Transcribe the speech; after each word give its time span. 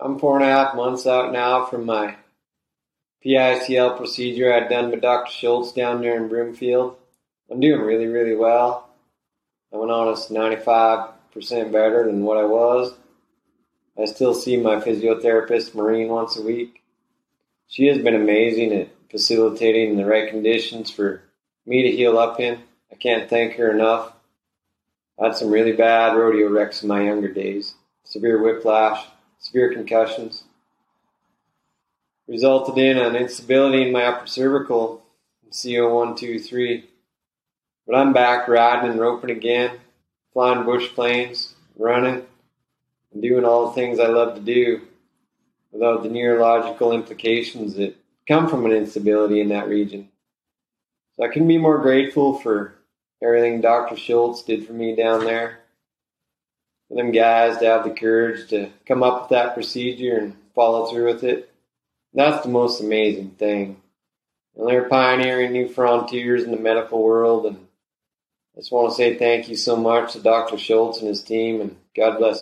I'm 0.00 0.18
four 0.18 0.36
and 0.36 0.44
a 0.44 0.52
half 0.52 0.76
months 0.76 1.06
out 1.06 1.32
now 1.32 1.64
from 1.64 1.84
my 1.84 2.14
PICL 3.24 3.96
procedure 3.96 4.52
I'd 4.52 4.68
done 4.68 4.92
by 4.92 4.98
Dr. 4.98 5.32
Schultz 5.32 5.72
down 5.72 6.00
there 6.00 6.16
in 6.16 6.28
Broomfield. 6.28 6.96
I'm 7.50 7.58
doing 7.58 7.80
really, 7.80 8.06
really 8.06 8.36
well. 8.36 8.88
I 9.72 9.76
went 9.76 9.90
on 9.90 10.12
as 10.12 10.28
95% 10.28 11.14
better 11.72 12.04
than 12.06 12.22
what 12.22 12.38
I 12.38 12.44
was. 12.44 12.94
I 14.00 14.04
still 14.04 14.34
see 14.34 14.56
my 14.56 14.76
physiotherapist, 14.76 15.74
Marine, 15.74 16.08
once 16.08 16.36
a 16.36 16.42
week. 16.42 16.82
She 17.66 17.86
has 17.86 17.98
been 17.98 18.14
amazing 18.14 18.72
at 18.72 18.90
facilitating 19.10 19.96
the 19.96 20.06
right 20.06 20.30
conditions 20.30 20.90
for 20.90 21.22
me 21.66 21.82
to 21.82 21.96
heal 21.96 22.18
up 22.18 22.38
in. 22.38 22.60
I 22.92 22.94
can't 22.94 23.28
thank 23.28 23.54
her 23.54 23.72
enough. 23.72 24.12
I 25.20 25.26
had 25.26 25.36
some 25.36 25.50
really 25.50 25.72
bad 25.72 26.16
rodeo 26.16 26.48
wrecks 26.50 26.82
in 26.82 26.88
my 26.88 27.04
younger 27.04 27.32
days 27.32 27.74
severe 28.04 28.42
whiplash, 28.42 29.04
severe 29.38 29.72
concussions. 29.72 30.44
Resulted 32.26 32.76
in 32.76 32.98
an 32.98 33.16
instability 33.16 33.82
in 33.82 33.92
my 33.92 34.04
upper 34.04 34.26
cervical, 34.26 35.02
CO123. 35.50 36.84
But 37.86 37.96
I'm 37.96 38.12
back 38.12 38.48
riding 38.48 38.90
and 38.90 39.00
roping 39.00 39.30
again, 39.30 39.78
flying 40.32 40.64
bush 40.64 40.88
planes, 40.88 41.54
running, 41.78 42.26
and 43.12 43.22
doing 43.22 43.44
all 43.44 43.68
the 43.68 43.72
things 43.72 43.98
I 43.98 44.08
love 44.08 44.34
to 44.34 44.40
do 44.42 44.82
without 45.72 46.02
the 46.02 46.10
neurological 46.10 46.92
implications 46.92 47.74
that 47.74 47.96
come 48.26 48.48
from 48.48 48.66
an 48.66 48.72
instability 48.72 49.40
in 49.40 49.48
that 49.48 49.68
region. 49.68 50.08
So 51.16 51.24
I 51.24 51.28
can 51.28 51.48
be 51.48 51.58
more 51.58 51.78
grateful 51.78 52.38
for 52.38 52.74
everything 53.22 53.60
Dr. 53.60 53.96
Schultz 53.96 54.42
did 54.42 54.66
for 54.66 54.74
me 54.74 54.94
down 54.94 55.24
there. 55.24 55.60
Them 56.98 57.12
guys 57.12 57.58
to 57.58 57.64
have 57.64 57.84
the 57.84 57.90
courage 57.90 58.50
to 58.50 58.70
come 58.84 59.04
up 59.04 59.20
with 59.20 59.30
that 59.30 59.54
procedure 59.54 60.18
and 60.18 60.34
follow 60.52 60.86
through 60.86 61.04
with 61.04 61.22
it. 61.22 61.48
That's 62.12 62.42
the 62.42 62.50
most 62.50 62.80
amazing 62.80 63.36
thing. 63.38 63.80
And 64.56 64.68
they're 64.68 64.88
pioneering 64.88 65.52
new 65.52 65.68
frontiers 65.68 66.42
in 66.42 66.50
the 66.50 66.56
medical 66.56 67.00
world. 67.00 67.46
And 67.46 67.68
I 68.56 68.58
just 68.58 68.72
want 68.72 68.90
to 68.90 68.96
say 68.96 69.16
thank 69.16 69.48
you 69.48 69.54
so 69.54 69.76
much 69.76 70.14
to 70.14 70.20
Dr. 70.20 70.58
Schultz 70.58 70.98
and 70.98 71.06
his 71.06 71.22
team, 71.22 71.60
and 71.60 71.76
God 71.94 72.18
bless. 72.18 72.36